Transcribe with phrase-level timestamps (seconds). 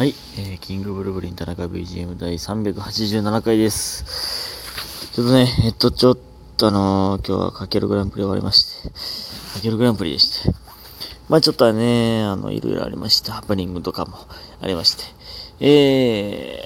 [0.00, 5.12] はい、えー、キングブルブリン田中 BGM 第387回です。
[5.12, 6.18] ちょっとね、えっと、ちょっ
[6.56, 10.54] とあのー、今日はかけるグランプリ終わりまして、かけるグランプリでして、
[11.28, 14.16] まあちょっとはね、あの、いろいろありまして、ハプニングとかも
[14.62, 15.04] ありまして、
[15.60, 16.62] え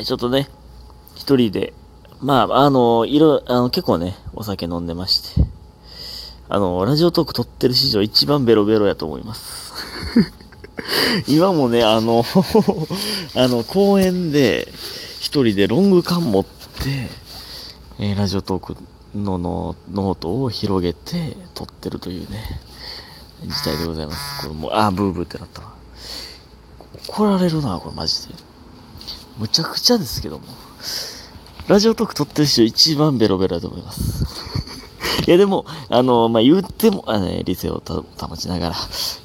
[0.00, 0.48] ー、ちょっとね、
[1.14, 1.74] 一人で、
[2.22, 5.42] まあ、あの、いろ、あの、結構ね、お酒飲んでまして、
[6.48, 9.74] あの、ラジオトーク撮ってる史上一番ベロベロやと思います。
[11.26, 12.24] 今もね、あの
[13.34, 14.72] あの、公園で、
[15.20, 16.50] 一人でロング缶持って、
[17.98, 18.76] えー、ラジオトーク
[19.14, 22.60] ののノートを広げて撮ってるというね、
[23.44, 24.42] 事態でございます。
[24.42, 25.72] これもう、あ、ブーブーってなったわ。
[27.08, 28.34] 怒られるな、これマジで。
[29.38, 30.44] むちゃくちゃですけども。
[31.68, 34.24] ラジオトーク撮ってる人一番ベロベロだと思います。
[35.26, 37.82] いや、でも、あの、まあ、言っても、あの、理性を
[38.16, 38.76] 保ちながら、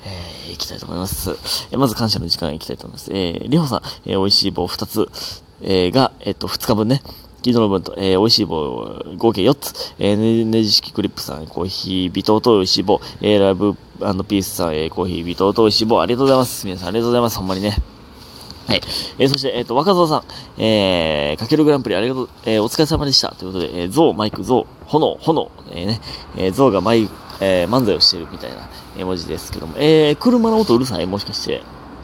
[0.05, 0.22] えー、
[0.53, 1.35] 行きたいと思います。
[1.71, 3.11] えまず感謝の時間行きたいと思います。
[3.11, 5.09] えー、りほさん、えー、美味しい棒2つ、
[5.61, 7.01] えー、が、えっと、2日分ね、
[7.37, 13.75] 昨日の分と、えー、美味しい棒、合計4つ、えー、ねじ式クリップさん、コーヒー、微糖と美味しい棒、えー、ラブ
[14.23, 16.65] ピースさん、えー、コーヒー、微糖と美味しい棒、ありがとうございます。
[16.65, 17.37] 皆さんありがとうございます。
[17.37, 17.77] ほんまにね。
[18.67, 18.81] はい。
[19.19, 20.23] えー、そして、えっ、ー、と、若造さん、
[20.61, 23.35] えー、かけるグランプリありがとう、えー、お疲れ様でした。
[23.35, 26.01] ということで、えー、ゾウ、マイク、ゾウ、炎、炎、えー、ね、
[26.37, 31.05] えー、ゾウがマイク、えー、漫才をしてるみたいな絵文字ですけども、えー、車の音うるさい？
[31.05, 31.61] もしかして、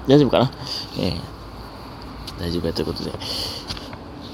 [0.08, 0.52] 大丈夫かな？
[0.98, 1.20] えー、
[2.40, 3.12] 大丈夫やということで。
[3.12, 3.20] はい、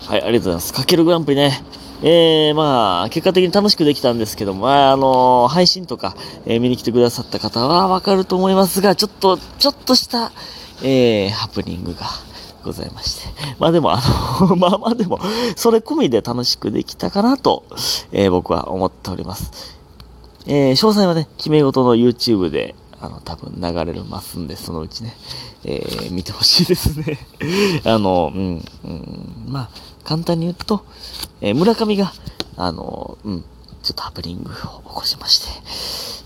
[0.08, 0.74] ありがとうございます。
[0.74, 1.64] かけるグランプリね。
[2.04, 6.16] えー、まあ、結果的に楽しくできたんですけども、まあ、あのー、配信とか、
[6.46, 10.32] えー、見に来てくださった方はわかると思いますが、ちょっと、ちょっとした、
[10.84, 12.02] えー、ハプニングが
[12.64, 13.30] ございまして。
[13.60, 14.02] まあでも、あ
[14.42, 15.20] の まあまあでも、
[15.56, 17.64] それ込みで楽しくできたかなと、
[18.12, 19.78] えー、僕は思っております。
[20.48, 25.16] えー、詳細はね、決め事の YouTube で、あの、多分流れるますんで、そのうちね、
[25.64, 27.20] えー、見てほしいですね。
[27.84, 29.70] あの、うん、うん、まあ、
[30.04, 30.86] 簡単に言うと、
[31.42, 32.14] えー、村上が、
[32.58, 33.44] あの、うん、
[33.84, 35.48] ちょっとハプニングを起こしまして、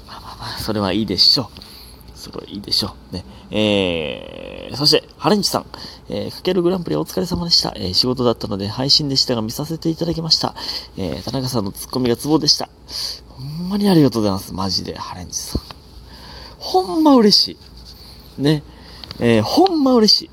[0.08, 2.18] まあまあまあ、それはいいでしょう。
[2.18, 3.16] すごいいいでしょう。
[3.16, 3.24] ね。
[3.50, 5.66] えー、そして、ハレンチさん。
[6.10, 7.72] えー、かけるグランプリお疲れ様でした。
[7.76, 10.56] えー、仕事だったので配信でしたが見させていただきました。
[10.98, 12.68] えー、田中さんのツッコミがツボでした。
[13.30, 14.52] ほんんまにありがとうございます。
[14.52, 15.62] マジで、ハレンチさん。
[16.57, 17.57] ほんま嬉し
[18.38, 18.41] い。
[18.41, 18.63] ね。
[19.19, 20.30] えー、ほんま嬉しい。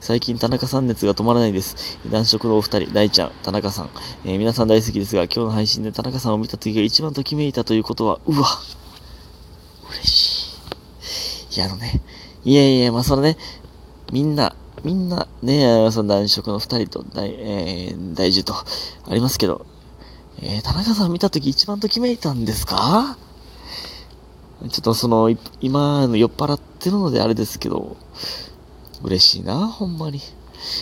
[0.00, 1.98] 最近田中さん熱が止まらないです。
[2.10, 3.90] 男色のお二人、大ちゃん、田中さん、
[4.24, 8.48] えー、皆さん大好きですが、今日の配信で田中さんを見た時が一番ときめいたということは、うわ、
[9.90, 10.58] 嬉し
[11.52, 11.56] い。
[11.56, 12.00] いや、あのね、
[12.44, 13.36] いやいや、まあ、そのね、
[14.12, 19.66] みんな、みんな、ね、その男色の二人と大、えー、大樹と、ありますけど、
[20.40, 23.16] えー、田中さん見たとき一番ときめいたんですか？
[24.60, 27.96] ちょっとその、今の酔っ払ってるのであれですけど、
[29.02, 30.20] 嬉しいな、ほんまに。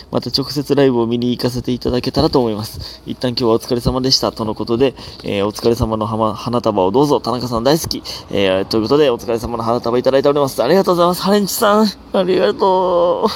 [0.09, 3.01] また直接ライブを見に行かせていただけたらと思います。
[3.05, 4.31] 一旦今日はお疲れ様でした。
[4.31, 7.21] とのことで、えー、お疲れ様の花束をどうぞ。
[7.21, 8.01] 田中さん大好き。
[8.31, 10.63] えー、ということで、お疲れ様の花束いただいております。
[10.63, 11.21] ありがとうございます。
[11.21, 11.87] ハレンチさん。
[12.13, 13.29] ありがと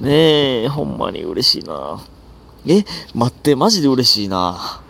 [0.00, 0.04] う。
[0.04, 2.00] ねえ、ほんまに嬉しいな。
[2.66, 2.84] え、
[3.14, 4.80] 待って、マジで嬉しいな。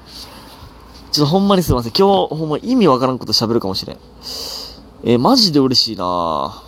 [1.12, 1.92] ちょっとほんまにすいません。
[1.92, 3.98] 今日、ほんま意味わからんこと喋るかもしれん。
[5.02, 6.62] えマジで嬉しいな。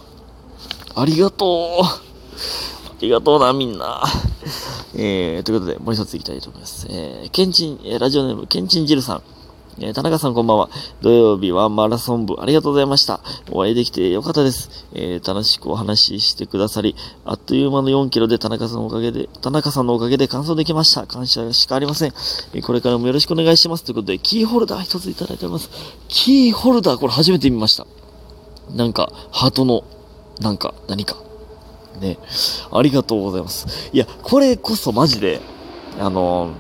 [0.94, 1.84] ありがとう。
[1.84, 2.00] あ
[3.00, 4.02] りがとうな、みんな。
[4.94, 6.86] えー、ということで、もう一ついきたいと思います。
[6.90, 9.22] えー、ケンチン、えー、ラジオネーム、ケンチンジルさん。
[9.80, 10.68] え、田中さんこんばんは。
[11.00, 13.20] 土曜日はマラソン部、ありがとうございました。
[13.50, 14.86] お会いできてよかったです。
[14.92, 16.94] えー、楽しくお話ししてくださり、
[17.24, 21.06] あっという間の4キロで田中さんのおかげで、田中さんのおかげで完走できました。
[21.06, 22.12] 感謝しかありません。
[22.52, 23.84] え、これからもよろしくお願いします。
[23.84, 25.70] ということで、キーホルダー一ついただいております。
[26.08, 27.86] キーホルダー、これ初めて見ました。
[28.74, 29.84] なんか、ハートの、
[30.40, 31.16] なんか、何か。
[31.98, 32.18] ね。
[32.70, 33.90] ありがとうございます。
[33.94, 35.40] いや、これこそマジで、
[35.98, 36.50] あの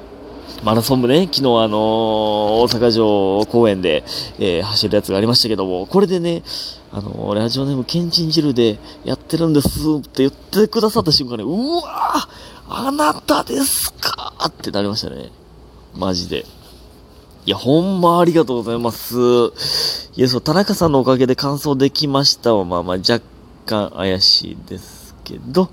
[0.62, 1.78] マラソン部ね、昨日あのー、
[2.62, 4.04] 大阪城公園で、
[4.38, 6.44] えー、走るやつがありましたけども、これでね、
[6.92, 9.68] あのー、ラジオネームケンチン汁でやってるんです
[9.98, 12.28] って言ってくださった瞬間に、うわ
[12.68, 15.30] あなたですかってなりましたね。
[15.96, 16.46] マジで。
[17.44, 19.16] いや、ほんまありがとうございます。
[20.14, 23.20] いや、そう、田中さんのおかげで完走できましたは、まあまあ若
[23.66, 25.02] 干怪しいです。
[25.24, 25.70] けど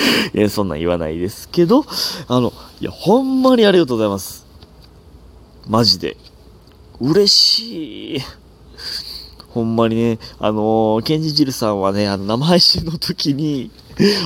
[0.34, 1.84] いや、そんなん言わないですけど、
[2.28, 4.46] あの、いや、ほんまにありがとうございます。
[5.68, 6.16] マジで。
[7.00, 8.20] 嬉しい。
[9.48, 13.70] ほんまにね、あのー、ケンジジルさんはね、あの、生配信の時に、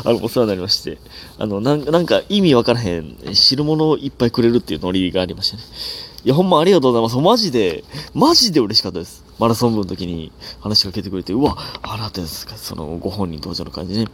[0.05, 0.99] あの、お世話になりまして、
[1.39, 5.63] あの、なんなんか意味わからへん、汁物をいっぱいくれるっていうノリがありましたね。
[6.25, 7.17] いや、ほんまありがとうございます。
[7.17, 7.85] マジで、
[8.15, 9.25] マジで嬉しかったです。
[9.39, 10.31] マラソン部の時に
[10.61, 14.07] 話しかけてくれて、うわ、あらってですか、そのご本人登場の感じね。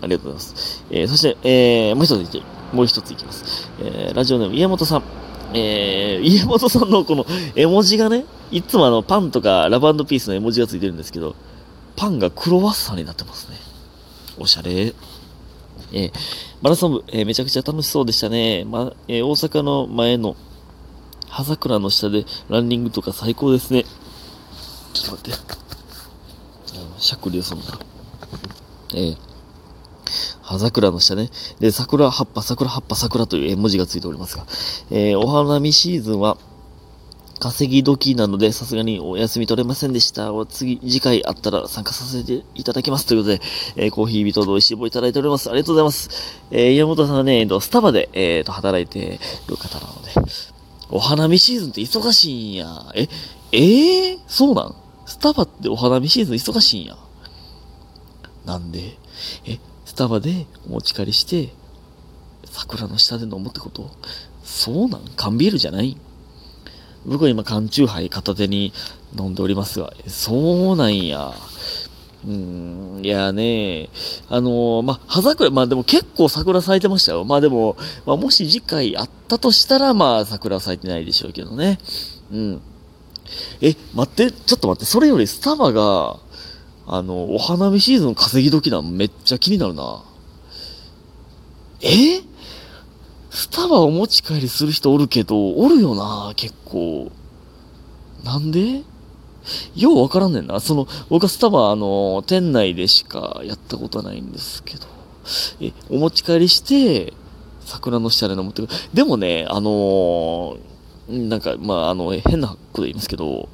[0.00, 0.84] ありがとうございます。
[0.90, 2.42] えー、そして、えー、もう一ついき、
[2.72, 3.70] もう一ついきます。
[3.80, 5.02] えー、ラジオネーム、家元さん。
[5.54, 7.24] えー、家元さんのこの
[7.54, 11.34] 絵文字がね、いつもあの、パンとかラブピースの絵文字がついてるんですけど、
[11.96, 13.56] パンがクロワッサンになってますね。
[14.38, 14.94] おしゃれ。
[15.92, 16.12] えー、
[16.60, 18.64] マラソン部、えー、めちゃくちゃ楽しそうでしたね。
[18.64, 20.36] ま、えー、大阪の前の
[21.28, 23.84] 葉桜の下でランニングとか最高ですね。
[24.92, 25.58] ちょっと待って。
[26.98, 27.64] しゃっくりよ、そんな。
[28.94, 29.16] えー、
[30.48, 31.30] 葉桜の下ね。
[31.60, 34.46] で、桜葉っぱ、桜葉っぱ、桜という絵文字がついておりますが、
[34.90, 36.38] えー、お花見シーズンは、
[37.40, 40.32] 稼ぎ時なので、さすがにお休み取れませんでした。
[40.46, 43.06] 次、次回あったら参加させていただきます。
[43.06, 43.40] ということで、
[43.76, 45.48] えー、コーヒー人と美味しい棒いただいております。
[45.48, 46.10] ありがとうございます。
[46.50, 50.32] えー、山本さんはね、えー、スタバで、えー、と、働いてる方なので、
[50.90, 52.66] お花見シーズンって忙しいんや。
[52.96, 53.08] え、
[53.52, 54.74] えー、そうなん？
[55.06, 56.96] スタバってお花見シーズン忙しいんや。
[58.46, 58.98] なんで、
[59.46, 61.48] え、スタバでお持ち帰りして、
[62.44, 63.90] 桜の下で飲むってこと？
[64.44, 65.00] そうなん？
[65.16, 65.96] 缶ビールじゃない？
[67.06, 68.74] 僕は今缶チューハイ片手に
[69.18, 71.32] 飲んでおりますが、そうなんや。
[72.26, 73.88] うん、いやね、
[74.28, 77.24] あのー、ま、葉桜、まあでも結構桜咲いてましたよ。
[77.24, 81.78] まあでも、まあもし次回あったとしたら、まあ桜咲いてないでしょうけどね。
[82.30, 82.60] うん。
[83.62, 86.20] え、待って、ちょっと待って、それよりスタバが、
[86.90, 90.02] あの、お花見シーズン稼ぎ時なのめっちゃ気になるな。
[91.82, 92.22] え？
[93.30, 97.12] スタバお持ち帰りする人おるけど、おるよな、結構。
[98.24, 98.82] なんで？
[99.76, 100.60] ようわからんねんな。
[100.60, 104.86] その、僕はスタバ、あの、店内でしかやったことないんですけど。
[105.60, 107.12] え、お持ち帰りして、
[107.60, 108.62] 桜の下で飲むって
[108.94, 113.50] でもね、あのー、なんか、まあ、あの、変なこと言いますけど、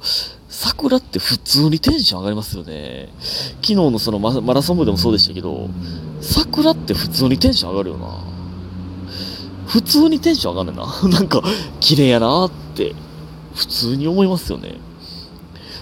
[0.55, 3.09] 桜って普通にテンション上がりますよね。
[3.55, 5.69] 昨日のそのマラソン部でもそうでしたけど、
[6.21, 8.23] 桜って普通にテンション上がるよな。
[9.67, 10.85] 普通にテンション上がるな。
[11.11, 11.43] なんか、
[11.81, 12.95] 綺麗やなって、
[13.53, 14.75] 普通に思いますよね。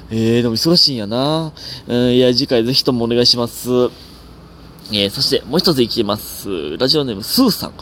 [0.10, 1.54] えー、でも忙しいんやな。
[1.88, 3.70] うん、いや、次回ぜひともお願いします。
[4.92, 6.78] えー、そしてもう一ついきます。
[6.78, 7.74] ラジオネーム、スーさん。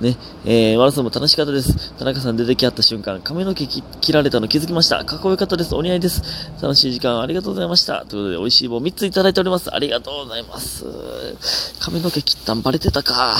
[0.00, 1.92] ね、えー、ワラソンも楽しかったです。
[1.94, 5.04] 田中さん出てき合った瞬間、髪の毛切られたの気づきました。
[5.04, 5.74] かっこよかったです。
[5.74, 6.22] お似合いです。
[6.60, 8.04] 楽しい時間ありがとうございました。
[8.06, 9.74] ということで、美味しい棒3ついただいております。
[9.74, 10.84] ありがとうございます。
[11.80, 13.36] 髪の毛切ったんバレてたか。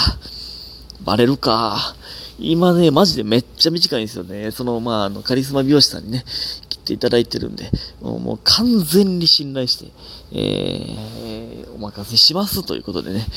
[1.03, 1.95] バレるか。
[2.39, 4.51] 今ね、マジでめっちゃ短いんですよね。
[4.51, 6.23] その、まあ、あの、カリスマ美容師さんにね、
[6.69, 7.69] 切っていただいてるんで、
[8.01, 9.91] もうもう完全に信頼して、
[10.31, 13.27] えー、お任せしますということでね、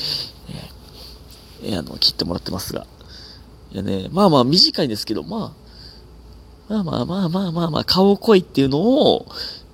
[1.63, 2.87] えー、あの、切ってもらってますが。
[3.73, 5.55] いやね、まあまあ短いんですけど、ま
[6.69, 9.27] あ、まあまあまあまあまあまあ、顔濃いっていうのを、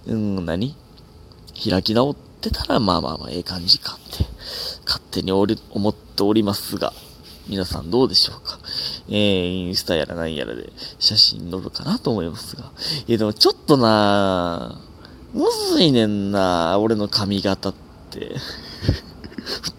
[0.06, 0.76] うん、何？
[1.70, 4.24] 開き直ってたら、まあまあまあ、ええ感じかって、
[4.84, 6.92] 勝手におり思っておりますが、
[7.48, 8.58] 皆さんどうでしょうか？
[9.08, 12.72] えー、インスタやら何やらで写真載るかなと思いますが。
[13.06, 14.80] いや、でもちょっとな
[15.32, 17.74] むずいねんな俺の髪型っ
[18.10, 18.20] て。
[18.20, 18.38] めっ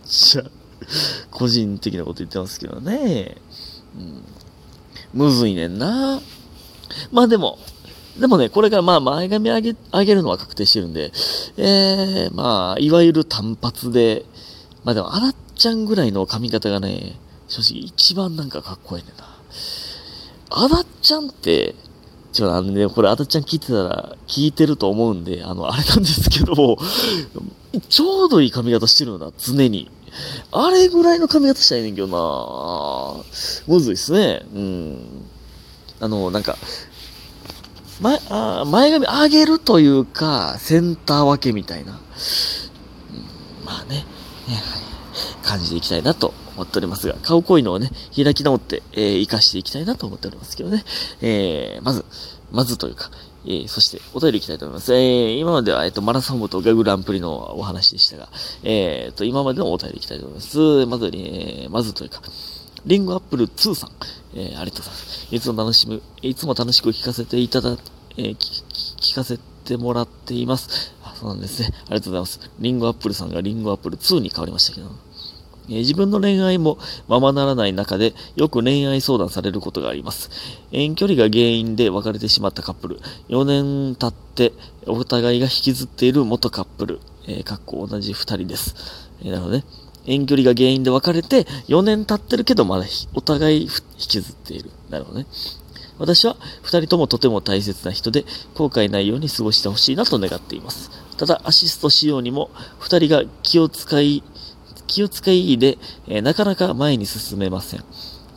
[0.05, 0.43] ちゃ、
[1.31, 3.37] 個人的なこと言ってますけどね。
[5.13, 6.19] むずいねんな
[7.11, 7.57] まあでも、
[8.19, 11.11] でもね、これからまあ前髪上げ、上げるのは確定してるんで、
[11.57, 14.25] えー、まあ、いわゆる単発で、
[14.83, 19.25] まあでも、あらっちゃんぐらいの髪型がね、正直一番なんかかっこいいねんな。
[20.49, 21.75] あだっちゃんって、
[22.31, 26.77] ちょ、あのね、これあだっちゃん聞いてたら、聞いてると思うんで、あの、あれなんですけど、
[27.89, 29.89] ちょうどいい髪型してるよな、常に。
[30.51, 33.23] あれぐらいの髪型したいねんけどな
[33.67, 34.43] むずいっすね。
[34.53, 35.25] うん。
[35.99, 36.57] あの、なんか、
[38.01, 41.93] 前、あ前髪上げるというか、センター分けみたいな。
[41.93, 41.99] うん、
[43.65, 44.05] まあね、
[44.47, 44.61] ね
[45.43, 50.83] 感じでいきたいなと思っておりますが、顔濃いのをね、開き直って、えー、活かしていきたいなと思っておりますけどね。
[51.21, 52.05] えー、まず、
[52.51, 53.11] まずというか、
[53.45, 54.93] えー、そして、お便りいきたいと思います。
[54.93, 58.29] えー、今までは、えっ、と、マラソン部とガグランプリのお話でしたが、
[58.63, 60.85] えっ、と、今までのお便りいきたいと思います。
[60.85, 62.21] まず、えー、まずというか、
[62.85, 63.91] リンゴアップル2さん、
[64.35, 65.35] えー、ありがとうございます。
[65.35, 67.77] いつも楽しむ、いつも楽しく聞かせていただ、
[68.17, 70.93] えー、聞かせてもらっています。
[71.03, 71.69] あ、そうなんですね。
[71.71, 72.51] ありがとうございます。
[72.59, 74.91] リンゴアップルさんがリンゴアップル2に変わりましたけど、
[75.69, 76.77] え自分の恋愛も
[77.07, 80.29] ままならない中でよく恋愛相談されることがあります。
[80.71, 82.99] 遠距離が原因で別れてしまったカップル。
[83.29, 84.53] 4年経って
[84.85, 86.99] お互いが引きずっている元カップル。
[87.27, 88.75] えー、かっこ同じ2人です。
[89.21, 89.63] えー、なので、ね、
[90.05, 94.69] 遠距離が原因で別れて4年経ってるけどまだお互い引きずっている。
[94.89, 95.25] なるほどね。
[95.99, 100.91] 私は二人ともとても大切な人で、後悔ないように過ごしてほしいなと願っています。
[101.17, 104.23] ただ、アシストしようにも、二人が気を使い、
[104.87, 107.83] 気を使いで、えーなかなか前に進めません。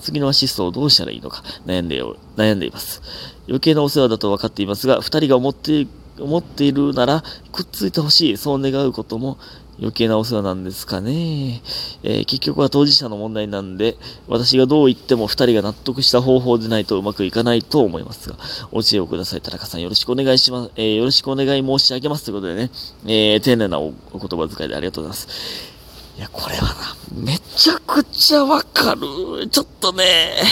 [0.00, 2.00] 次のアシストをどうしたらいいのか悩んで、
[2.36, 3.02] 悩んでいます。
[3.48, 5.86] 余計なお世話だと分かっていますが、二人が思って、
[6.18, 9.38] 思っているなら、くっついてほしい、そう願うことも
[9.78, 11.60] 余計なお世話なんですかね。
[12.02, 13.96] えー結局は当事者の問題なんで、
[14.28, 18.36] 私がどう言っても二人が納得した方法でないとうまくいかないと思いますが、
[18.72, 19.40] お知恵をください。
[19.42, 20.70] 田中さんよろしくお願いします。
[20.76, 22.24] えーよろしくお願い申し上げます。
[22.24, 22.70] ということでね、
[23.06, 25.75] えー丁寧なお言葉遣いでありがとうございます。
[26.16, 29.48] いや、これはな、めちゃくちゃわかる。
[29.48, 30.42] ちょっとね、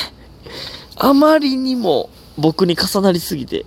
[0.96, 3.64] あまりにも僕に重なりすぎて、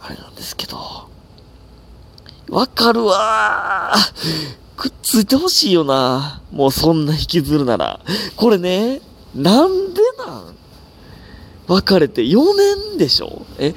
[0.00, 1.08] あれなんですけど、
[2.48, 3.94] わかるわ
[4.76, 6.40] くっついてほしいよな。
[6.52, 8.00] もうそんな引きずるなら。
[8.36, 9.00] これね、
[9.34, 10.56] なんでなん？
[11.66, 12.56] 別れて4
[12.92, 13.44] 年でしょ？
[13.58, 13.74] え、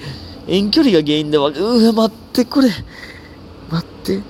[0.47, 2.69] 遠距離が原因でわ、うわ、待ってくれ。
[3.71, 4.21] 待って。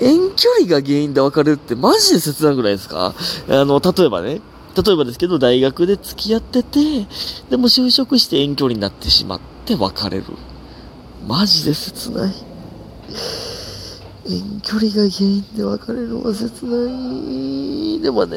[0.00, 3.14] 遠距離が原因で別れるってマジで切なくないですか？
[3.48, 4.40] あの、例えばね、
[4.76, 7.06] 例えばですけど、大学で付き合ってて、
[7.48, 10.24] でも就職して遠距離になってしまって別れる。
[11.26, 12.34] マジで切ない。
[14.26, 18.00] 遠距離が原因で別れるのは切ない。
[18.00, 18.36] でもね、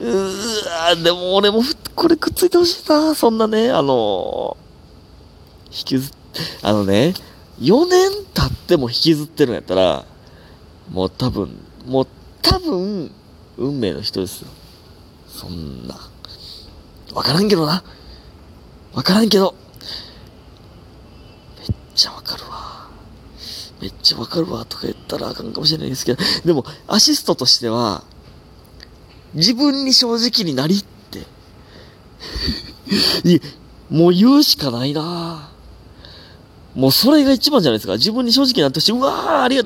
[0.00, 3.14] うーわでも俺もふこれくっついてほしいな。
[3.14, 4.56] そんなね、あの、
[5.70, 6.14] 引きずっ、
[6.62, 7.14] あのね、
[7.60, 10.04] 4年経っても引きずってるんやったら、
[10.90, 11.56] もう多分、
[11.86, 12.06] もう
[12.42, 13.10] 多分、
[13.56, 14.48] 運命の人ですよ。
[15.28, 15.96] そんな。
[17.14, 17.84] わからんけどな。
[18.92, 19.54] わからんけど。
[21.58, 22.88] めっちゃわかるわ。
[23.80, 28.02] めっちゃわかるわとか言ったらあかんかもしれないですけど、でも、アシストとしては、
[29.34, 31.26] 自分に正直になりって。
[33.24, 33.40] い
[33.90, 35.53] もう言うしかないな
[36.74, 37.94] もうそれが一番じゃないですか。
[37.94, 38.92] 自分に正直になってほしい。
[38.92, 39.62] うわー、ありがとう。